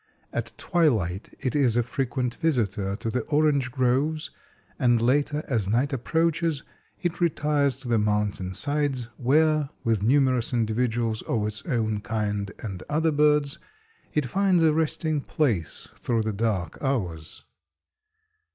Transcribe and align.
At 0.33 0.53
twilight 0.57 1.31
it 1.41 1.55
is 1.55 1.77
a 1.77 1.83
frequent 1.83 2.33
visitor 2.33 2.95
to 2.95 3.11
the 3.11 3.19
orange 3.25 3.69
groves, 3.69 4.31
and 4.79 4.99
later, 4.99 5.43
as 5.47 5.69
night 5.69 5.93
approaches, 5.93 6.63
it 7.03 7.21
retires 7.21 7.77
to 7.77 7.87
the 7.87 7.99
mountain 7.99 8.55
sides, 8.55 9.09
where, 9.17 9.69
with 9.83 10.01
numerous 10.01 10.53
individuals 10.53 11.21
of 11.21 11.45
its 11.45 11.63
own 11.67 11.99
kind 12.01 12.51
and 12.63 12.81
other 12.89 13.11
birds, 13.11 13.59
it 14.11 14.25
finds 14.25 14.63
a 14.63 14.73
resting 14.73 15.21
place 15.21 15.87
through 15.97 16.23
the 16.23 16.33
dark 16.33 16.79
hours. 16.81 17.43